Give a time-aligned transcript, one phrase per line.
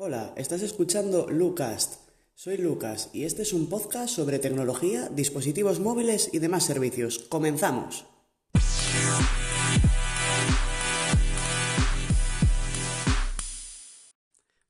[0.00, 2.08] Hola, estás escuchando Lucast.
[2.36, 7.18] Soy Lucas y este es un podcast sobre tecnología, dispositivos móviles y demás servicios.
[7.28, 8.06] ¡Comenzamos!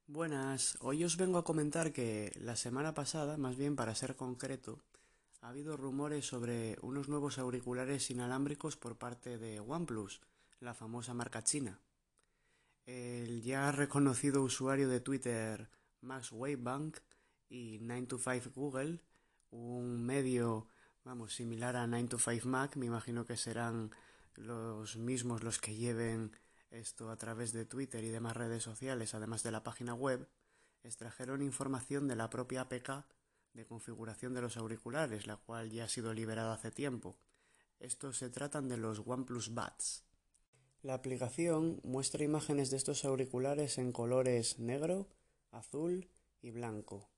[0.06, 4.78] Buenas, hoy os vengo a comentar que la semana pasada, más bien para ser concreto,
[5.42, 10.22] ha habido rumores sobre unos nuevos auriculares inalámbricos por parte de OnePlus,
[10.60, 11.82] la famosa marca china.
[12.88, 15.68] El ya reconocido usuario de Twitter
[16.00, 16.96] Max Wavebank
[17.50, 19.02] y 9to5 Google,
[19.50, 20.68] un medio,
[21.04, 23.90] vamos, similar a 9to5 Mac, me imagino que serán
[24.36, 26.32] los mismos los que lleven
[26.70, 30.26] esto a través de Twitter y demás redes sociales, además de la página web,
[30.82, 33.04] extrajeron información de la propia APK
[33.52, 37.18] de configuración de los auriculares, la cual ya ha sido liberada hace tiempo.
[37.80, 40.07] Estos se tratan de los OnePlus Buds.
[40.82, 45.08] La aplicación muestra imágenes de estos auriculares en colores negro,
[45.50, 46.08] azul
[46.40, 47.08] y blanco.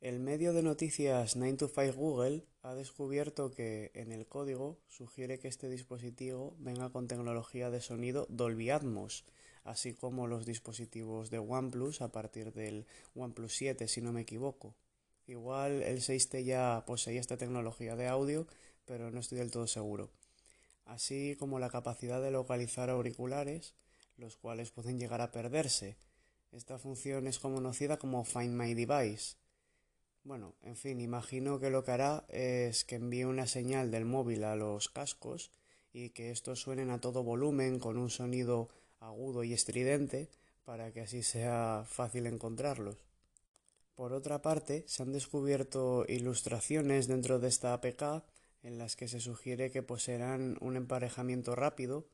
[0.00, 5.68] El medio de noticias 9to5 Google ha descubierto que en el código sugiere que este
[5.68, 9.24] dispositivo venga con tecnología de sonido Dolby Atmos,
[9.62, 14.74] así como los dispositivos de OnePlus a partir del OnePlus 7, si no me equivoco.
[15.28, 18.48] Igual el 6T ya poseía esta tecnología de audio,
[18.84, 20.10] pero no estoy del todo seguro.
[20.84, 23.74] Así como la capacidad de localizar auriculares,
[24.16, 25.96] los cuales pueden llegar a perderse.
[26.52, 29.36] Esta función es conocida como Find My Device
[30.24, 34.44] bueno, en fin, imagino que lo que hará es que envíe una señal del móvil
[34.44, 35.52] a los cascos
[35.92, 40.30] y que estos suenen a todo volumen con un sonido agudo y estridente
[40.64, 42.96] para que así sea fácil encontrarlos.
[43.94, 48.24] Por otra parte, se han descubierto ilustraciones dentro de esta APK
[48.64, 52.08] en las que se sugiere que poseerán un emparejamiento rápido,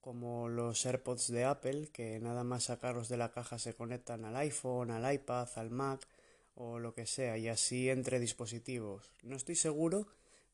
[0.00, 4.36] como los AirPods de Apple, que nada más sacarlos de la caja se conectan al
[4.36, 6.06] iPhone, al iPad, al Mac
[6.54, 9.10] o lo que sea, y así entre dispositivos.
[9.22, 10.06] No estoy seguro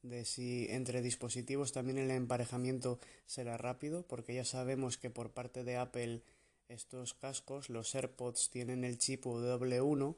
[0.02, 5.64] de si entre dispositivos también el emparejamiento será rápido, porque ya sabemos que por parte
[5.64, 6.22] de Apple
[6.68, 10.16] estos cascos, los AirPods, tienen el chip W1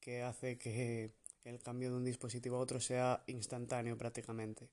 [0.00, 1.12] que hace que
[1.44, 4.68] el cambio de un dispositivo a otro sea instantáneo prácticamente.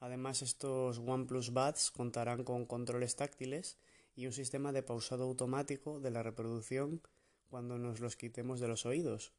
[0.00, 3.78] Además, estos OnePlus Buds contarán con controles táctiles
[4.16, 7.00] y un sistema de pausado automático de la reproducción
[7.48, 9.32] cuando nos los quitemos de los oídos,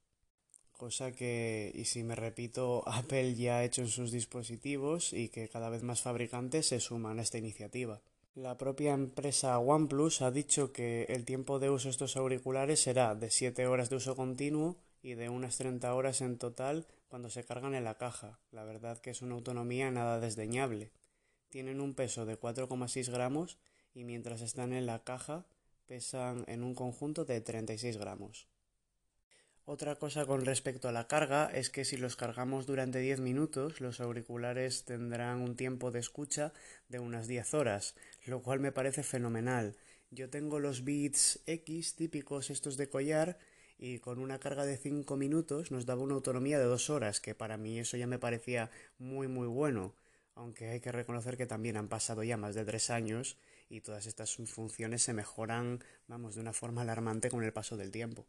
[0.71, 5.49] cosa que, y si me repito, Apple ya ha hecho en sus dispositivos y que
[5.49, 8.01] cada vez más fabricantes se suman a esta iniciativa.
[8.33, 13.15] La propia empresa OnePlus ha dicho que el tiempo de uso de estos auriculares será
[13.15, 17.43] de 7 horas de uso continuo y de unas 30 horas en total cuando se
[17.43, 18.39] cargan en la caja.
[18.51, 20.89] La verdad que es una autonomía nada desdeñable.
[21.49, 23.59] Tienen un peso de 4,6 gramos
[23.93, 25.45] y mientras están en la caja
[25.85, 28.47] pesan en un conjunto de 36 gramos.
[29.65, 33.81] Otra cosa con respecto a la carga es que si los cargamos durante 10 minutos,
[33.81, 36.51] los auriculares tendrán un tiempo de escucha
[36.89, 37.93] de unas 10 horas,
[38.25, 39.75] lo cual me parece fenomenal.
[40.09, 43.37] Yo tengo los Beats X típicos estos de collar
[43.77, 47.35] y con una carga de 5 minutos nos daba una autonomía de 2 horas, que
[47.35, 49.95] para mí eso ya me parecía muy muy bueno,
[50.35, 53.37] aunque hay que reconocer que también han pasado ya más de 3 años
[53.69, 57.91] y todas estas funciones se mejoran, vamos, de una forma alarmante con el paso del
[57.91, 58.25] tiempo.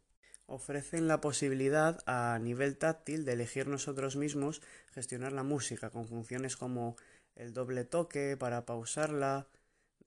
[0.47, 4.61] Ofrecen la posibilidad a nivel táctil de elegir nosotros mismos
[4.93, 6.95] gestionar la música con funciones como
[7.35, 9.47] el doble toque para pausarla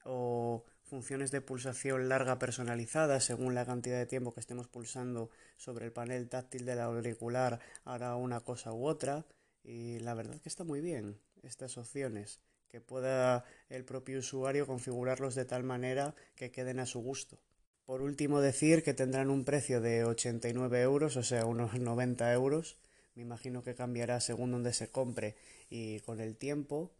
[0.04, 5.86] o funciones de pulsación larga personalizada según la cantidad de tiempo que estemos pulsando sobre
[5.86, 9.24] el panel táctil del auricular hará una cosa u otra
[9.62, 15.36] y la verdad que está muy bien estas opciones que pueda el propio usuario configurarlos
[15.36, 17.38] de tal manera que queden a su gusto.
[17.84, 22.78] Por último, decir que tendrán un precio de 89 euros, o sea, unos 90 euros.
[23.14, 25.34] Me imagino que cambiará según donde se compre
[25.68, 26.92] y con el tiempo.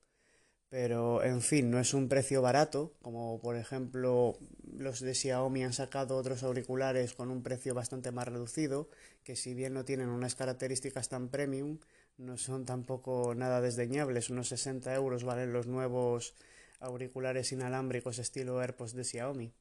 [0.71, 4.39] Pero, en fin, no es un precio barato, como por ejemplo
[4.79, 8.89] los de Xiaomi han sacado otros auriculares con un precio bastante más reducido,
[9.25, 11.79] que si bien no tienen unas características tan premium,
[12.19, 14.31] no son tampoco nada desdeñables.
[14.31, 16.35] Unos 60 euros valen los nuevos
[16.79, 19.53] auriculares inalámbricos estilo AirPods de Xiaomi.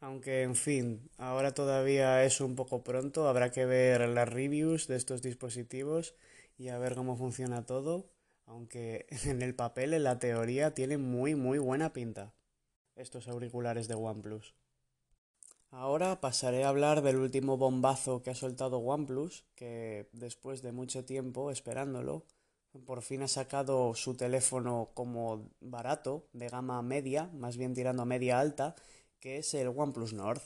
[0.00, 4.96] Aunque, en fin, ahora todavía es un poco pronto, habrá que ver las reviews de
[4.96, 6.14] estos dispositivos
[6.56, 8.08] y a ver cómo funciona todo,
[8.48, 12.32] aunque en el papel, en la teoría, tienen muy, muy buena pinta
[12.96, 14.54] estos auriculares de OnePlus.
[15.70, 21.04] Ahora pasaré a hablar del último bombazo que ha soltado OnePlus, que después de mucho
[21.04, 22.24] tiempo esperándolo,
[22.86, 28.06] por fin ha sacado su teléfono como barato, de gama media, más bien tirando a
[28.06, 28.74] media alta,
[29.20, 30.40] que es el OnePlus Nord.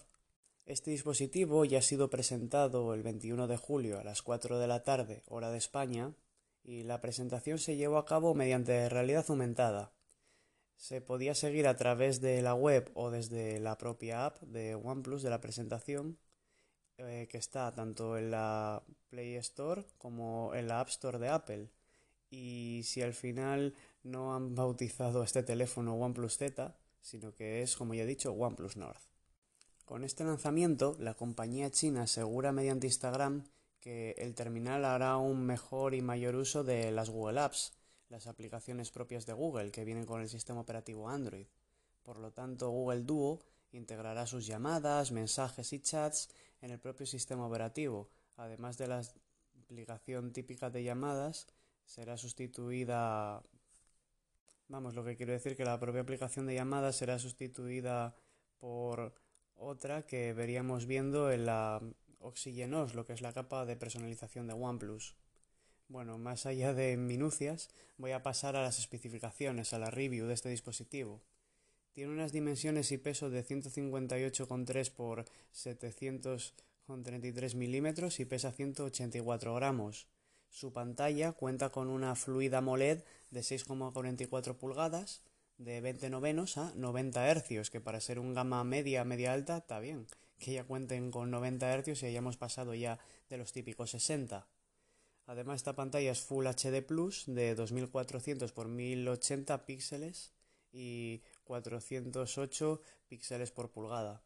[0.67, 4.83] Este dispositivo ya ha sido presentado el 21 de julio a las 4 de la
[4.83, 6.15] tarde, hora de España,
[6.65, 9.93] y la presentación se llevó a cabo mediante realidad aumentada.
[10.77, 15.23] Se podía seguir a través de la web o desde la propia app de OnePlus
[15.23, 16.19] de la presentación,
[16.99, 21.71] eh, que está tanto en la Play Store como en la App Store de Apple.
[22.31, 27.95] Y si al final no han bautizado este teléfono OnePlus Z, sino que es, como
[27.95, 29.03] ya he dicho, OnePlus North.
[29.85, 33.45] Con este lanzamiento, la compañía china asegura mediante Instagram
[33.83, 37.73] que el terminal hará un mejor y mayor uso de las Google Apps,
[38.09, 41.47] las aplicaciones propias de Google que vienen con el sistema operativo Android.
[42.05, 43.41] Por lo tanto, Google Duo
[43.73, 46.31] integrará sus llamadas, mensajes y chats
[46.61, 48.09] en el propio sistema operativo.
[48.37, 49.03] Además de la
[49.61, 51.49] aplicación típica de llamadas,
[51.85, 53.43] será sustituida.
[54.69, 58.15] Vamos, lo que quiero decir que la propia aplicación de llamadas será sustituida
[58.61, 59.13] por
[59.57, 61.83] otra que veríamos viendo en la
[62.23, 65.17] Oxygenos, lo que es la capa de personalización de OnePlus.
[65.89, 70.35] Bueno, más allá de minucias, voy a pasar a las especificaciones, a la review de
[70.35, 71.21] este dispositivo.
[71.93, 80.07] Tiene unas dimensiones y peso de 158,3 por 733 milímetros y pesa 184 gramos.
[80.49, 85.23] Su pantalla cuenta con una fluida AMOLED de 6,44 pulgadas,
[85.59, 89.79] de 20 novenos a 90 hercios, que para ser un gama media, media alta, está
[89.79, 90.07] bien
[90.43, 92.99] que ya cuenten con 90 Hz y hayamos pasado ya
[93.31, 94.49] de los típicos 60.
[95.27, 100.33] Además esta pantalla es Full HD Plus de 2400 x 1080 píxeles
[100.73, 104.25] y 408 píxeles por pulgada.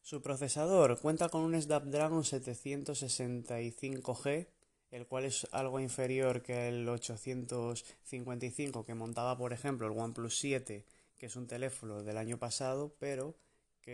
[0.00, 4.46] Su procesador cuenta con un Snapdragon 765G,
[4.90, 10.86] el cual es algo inferior que el 855 que montaba por ejemplo el OnePlus 7,
[11.18, 13.36] que es un teléfono del año pasado, pero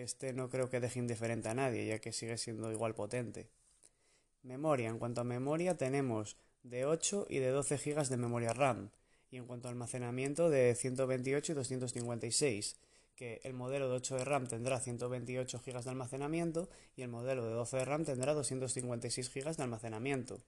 [0.02, 3.48] este no creo que deje indiferente a nadie, ya que sigue siendo igual potente.
[4.42, 4.88] Memoria.
[4.88, 8.90] En cuanto a memoria tenemos de 8 y de 12 GB de memoria RAM.
[9.30, 12.76] Y en cuanto a almacenamiento de 128 y 256,
[13.16, 17.44] que el modelo de 8 de RAM tendrá 128 GB de almacenamiento y el modelo
[17.44, 20.42] de 12 de RAM tendrá 256 GB de almacenamiento.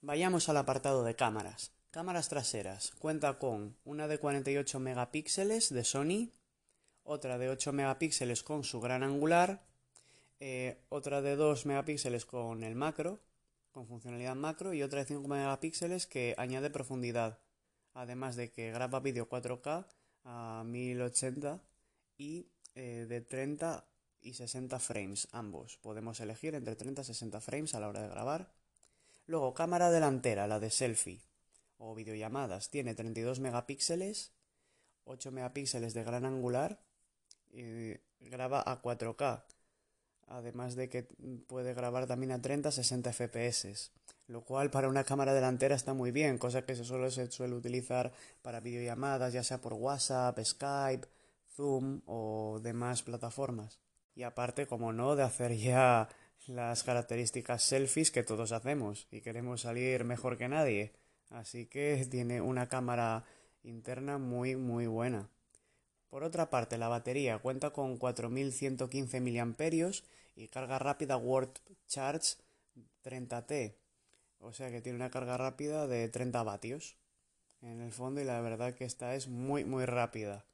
[0.00, 1.72] Vayamos al apartado de cámaras.
[1.90, 2.92] Cámaras traseras.
[2.98, 6.30] Cuenta con una de 48 megapíxeles de Sony
[7.08, 9.64] otra de 8 megapíxeles con su gran angular,
[10.40, 13.18] eh, otra de 2 megapíxeles con el macro,
[13.72, 17.38] con funcionalidad macro, y otra de 5 megapíxeles que añade profundidad,
[17.94, 19.86] además de que graba vídeo 4K
[20.24, 21.62] a 1080
[22.18, 23.86] y eh, de 30
[24.20, 25.78] y 60 frames ambos.
[25.78, 28.52] Podemos elegir entre 30 y 60 frames a la hora de grabar.
[29.26, 31.22] Luego, cámara delantera, la de selfie
[31.78, 34.34] o videollamadas, tiene 32 megapíxeles,
[35.04, 36.86] 8 megapíxeles de gran angular
[37.52, 39.42] y graba a 4K.
[40.28, 41.04] Además de que
[41.46, 43.90] puede grabar también a 30-60 FPS.
[44.26, 48.12] Lo cual para una cámara delantera está muy bien, cosa que solo se suele utilizar
[48.42, 51.08] para videollamadas, ya sea por WhatsApp, Skype,
[51.56, 53.80] Zoom o demás plataformas.
[54.14, 56.08] Y aparte, como no, de hacer ya
[56.46, 60.92] las características selfies que todos hacemos y queremos salir mejor que nadie.
[61.30, 63.24] Así que tiene una cámara
[63.62, 65.28] interna muy muy buena.
[66.08, 69.90] Por otra parte, la batería cuenta con 4115 mAh
[70.36, 71.50] y carga rápida Word
[71.86, 72.36] Charge
[73.04, 73.74] 30T,
[74.38, 76.96] o sea que tiene una carga rápida de 30 vatios
[77.60, 80.44] en el fondo y la verdad que esta es muy muy rápida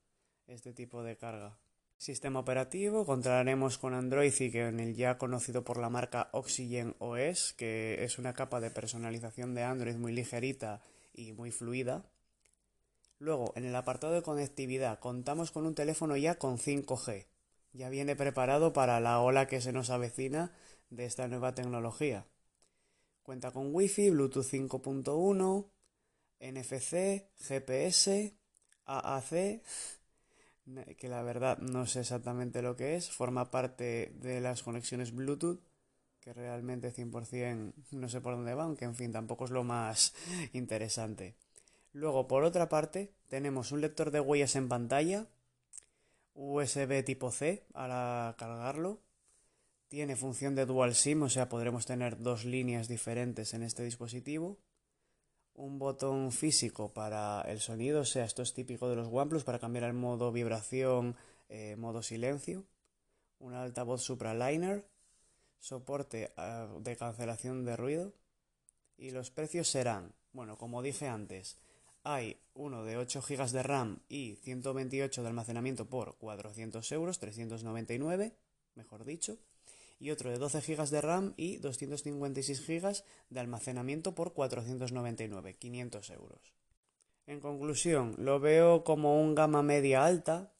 [0.46, 1.58] este tipo de carga.
[1.96, 7.54] Sistema operativo, contaremos con Android y con el ya conocido por la marca Oxygen OS,
[7.54, 10.82] que es una capa de personalización de Android muy ligerita
[11.14, 12.04] y muy fluida.
[13.24, 17.24] Luego, en el apartado de conectividad, contamos con un teléfono ya con 5G.
[17.72, 20.52] Ya viene preparado para la ola que se nos avecina
[20.90, 22.26] de esta nueva tecnología.
[23.22, 25.70] Cuenta con Wi-Fi, Bluetooth 5.1,
[26.38, 28.36] NFC, GPS,
[28.84, 29.62] AAC,
[30.98, 35.60] que la verdad no sé exactamente lo que es, forma parte de las conexiones Bluetooth,
[36.20, 40.12] que realmente 100% no sé por dónde va, aunque en fin tampoco es lo más
[40.52, 41.36] interesante.
[41.94, 45.28] Luego, por otra parte, tenemos un lector de huellas en pantalla,
[46.34, 48.98] USB tipo C para cargarlo.
[49.86, 54.58] Tiene función de dual SIM, o sea, podremos tener dos líneas diferentes en este dispositivo.
[55.54, 59.60] Un botón físico para el sonido, o sea, esto es típico de los OnePlus para
[59.60, 61.14] cambiar el modo vibración,
[61.48, 62.64] eh, modo silencio.
[63.38, 64.84] Un altavoz supraliner,
[65.60, 68.12] soporte ah, de cancelación de ruido.
[68.96, 71.56] Y los precios serán, bueno, como dije antes,
[72.04, 78.32] hay uno de 8 GB de RAM y 128 de almacenamiento por 400 euros, 399,
[78.76, 79.38] mejor dicho.
[80.00, 86.10] y otro de 12 GB de RAM y 256 GB de almacenamiento por 499, 500
[86.10, 86.52] euros.
[87.26, 90.52] En conclusión, lo veo como un gama media alta.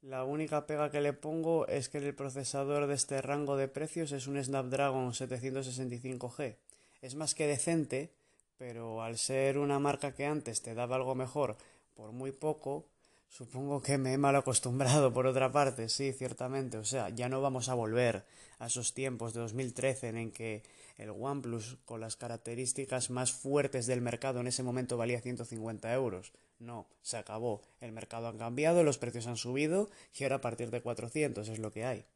[0.00, 4.10] La única pega que le pongo es que el procesador de este rango de precios
[4.10, 6.56] es un Snapdragon 765G.
[7.00, 8.10] Es más que decente,
[8.58, 11.56] pero al ser una marca que antes te daba algo mejor
[11.94, 12.84] por muy poco,
[13.30, 16.78] Supongo que me he mal acostumbrado por otra parte, sí, ciertamente.
[16.78, 18.24] O sea, ya no vamos a volver
[18.58, 20.62] a esos tiempos de 2013 en que
[20.96, 26.32] el OnePlus, con las características más fuertes del mercado, en ese momento valía 150 euros.
[26.58, 27.62] No, se acabó.
[27.80, 31.58] El mercado ha cambiado, los precios han subido y ahora a partir de 400 es
[31.58, 32.06] lo que hay.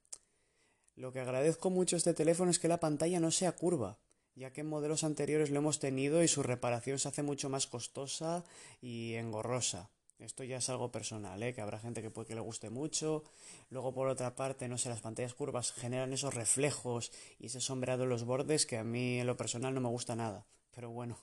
[0.96, 3.99] Lo que agradezco mucho este teléfono es que la pantalla no sea curva,
[4.34, 7.66] ya que en modelos anteriores lo hemos tenido y su reparación se hace mucho más
[7.66, 8.44] costosa
[8.80, 9.90] y engorrosa.
[10.18, 11.52] Esto ya es algo personal, ¿eh?
[11.52, 13.24] que habrá gente que puede que le guste mucho.
[13.70, 17.10] Luego, por otra parte, no sé, las pantallas curvas generan esos reflejos
[17.40, 20.14] y ese sombreado en los bordes que a mí en lo personal no me gusta
[20.14, 20.46] nada.
[20.70, 21.18] Pero bueno,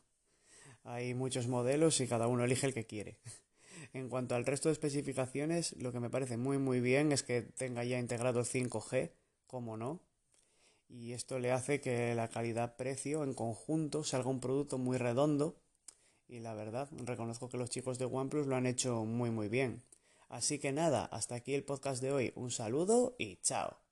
[0.84, 3.20] hay muchos modelos y cada uno elige el que quiere.
[3.94, 7.44] En cuanto al resto de especificaciones, lo que me parece muy muy bien es que
[7.44, 9.14] tenga ya integrado 5G,
[9.48, 10.02] como no.
[10.90, 15.56] Y esto le hace que la calidad-precio en conjunto salga un producto muy redondo
[16.28, 19.84] y la verdad, reconozco que los chicos de OnePlus lo han hecho muy muy bien.
[20.30, 22.34] Así que nada, hasta aquí el podcast de hoy.
[22.36, 23.89] Un saludo y chao.